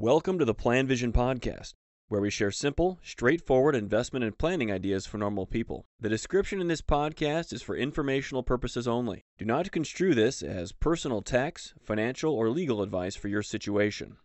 [0.00, 1.74] Welcome to the Plan Vision Podcast,
[2.06, 5.86] where we share simple, straightforward investment and planning ideas for normal people.
[5.98, 9.22] The description in this podcast is for informational purposes only.
[9.38, 14.18] Do not construe this as personal tax, financial, or legal advice for your situation.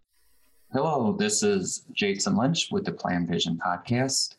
[0.74, 4.36] Hello, this is Jason Lynch with the Plan Vision Podcast.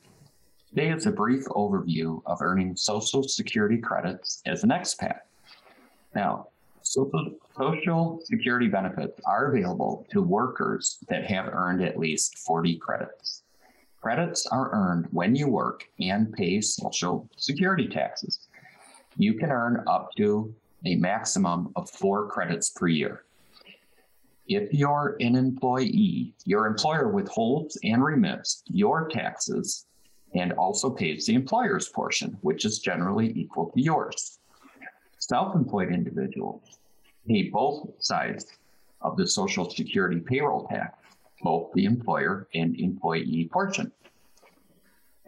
[0.68, 5.22] Today is a brief overview of earning Social Security credits as an expat.
[6.14, 6.46] Now,
[6.94, 13.42] Social Security benefits are available to workers that have earned at least 40 credits.
[14.00, 18.46] Credits are earned when you work and pay Social Security taxes.
[19.16, 20.54] You can earn up to
[20.84, 23.24] a maximum of four credits per year.
[24.46, 29.86] If you're an employee, your employer withholds and remits your taxes
[30.34, 34.38] and also pays the employer's portion, which is generally equal to yours.
[35.18, 36.78] Self employed individuals
[37.26, 38.46] pay both sides
[39.00, 40.98] of the Social Security payroll tax,
[41.42, 43.92] both the employer and employee portion.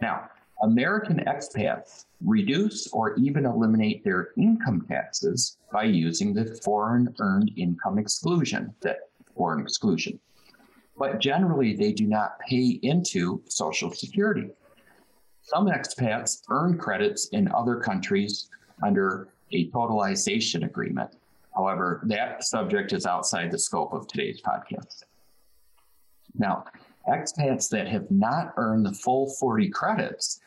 [0.01, 0.29] Now,
[0.63, 7.99] American expats reduce or even eliminate their income taxes by using the foreign earned income
[7.99, 8.97] exclusion, that
[9.35, 10.19] foreign exclusion.
[10.97, 14.49] But generally, they do not pay into Social Security.
[15.43, 18.49] Some expats earn credits in other countries
[18.83, 21.11] under a totalization agreement.
[21.57, 25.03] However, that subject is outside the scope of today's podcast.
[26.37, 26.65] Now,
[27.09, 30.39] expats that have not earned the full 40 credits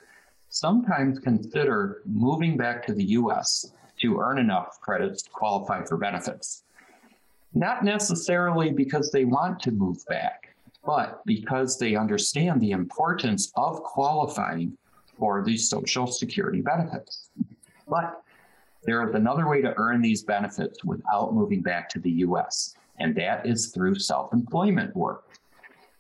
[0.51, 6.63] sometimes consider moving back to the US to earn enough credits to qualify for benefits.
[7.55, 13.83] Not necessarily because they want to move back, but because they understand the importance of
[13.83, 14.77] qualifying
[15.19, 17.31] for these Social Security benefits.
[17.89, 18.23] But
[18.83, 23.15] there is another way to earn these benefits without moving back to the US, and
[23.17, 25.25] that is through self employment work.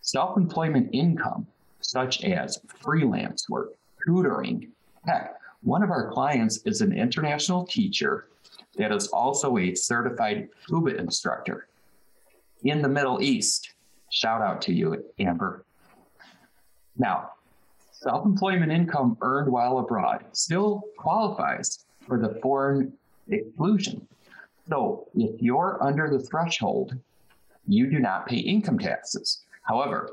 [0.00, 1.46] Self employment income,
[1.80, 3.74] such as freelance work,
[4.06, 4.72] tutoring,
[5.06, 8.28] heck, one of our clients is an international teacher
[8.76, 11.68] that is also a certified scuba instructor
[12.64, 13.74] in the Middle East.
[14.10, 15.64] Shout out to you, Amber.
[16.96, 17.32] Now,
[17.92, 22.92] self employment income earned while abroad still qualifies for the foreign
[23.28, 24.04] exclusion.
[24.68, 26.98] So if you're under the threshold,
[27.68, 29.44] you do not pay income taxes.
[29.62, 30.10] However,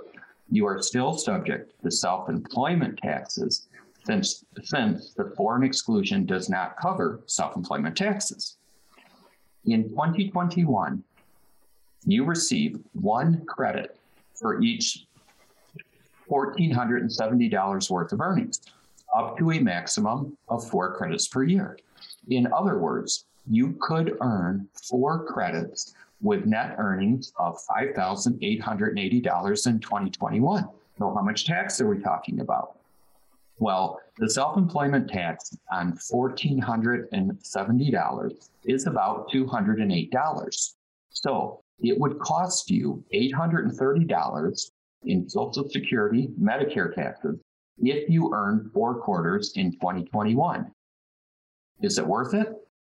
[0.52, 3.68] you are still subject to self employment taxes
[4.06, 8.58] since, since the foreign exclusion does not cover self employment taxes.
[9.66, 11.04] In 2021,
[12.06, 13.98] you receive one credit
[14.36, 15.08] for each
[16.30, 18.62] $1,470 worth of earnings,
[19.16, 21.78] up to a maximum of four credits per year.
[22.30, 30.68] In other words, you could earn four credits with net earnings of $5,880 in 2021.
[30.98, 32.80] So, how much tax are we talking about?
[33.60, 40.74] Well, the self employment tax on $1,470 is about $208.
[41.10, 44.72] So, it would cost you $830
[45.04, 47.40] in Social Security, Medicare taxes
[47.80, 50.72] if you earn four quarters in 2021.
[51.82, 52.48] Is it worth it?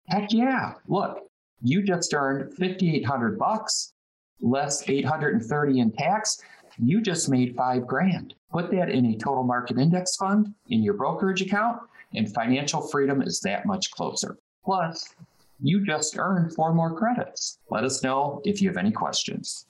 [0.08, 0.74] Heck yeah.
[0.88, 1.18] Look,
[1.62, 3.92] you just earned 5800 bucks
[4.40, 6.38] less 830 in tax.
[6.78, 8.34] You just made 5 grand.
[8.50, 11.80] Put that in a total market index fund in your brokerage account
[12.14, 14.38] and financial freedom is that much closer.
[14.64, 15.14] Plus,
[15.60, 17.58] you just earned four more credits.
[17.70, 19.66] Let us know if you have any questions.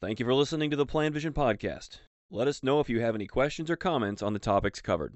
[0.00, 1.98] Thank you for listening to the Plan Vision podcast.
[2.30, 5.14] Let us know if you have any questions or comments on the topics covered.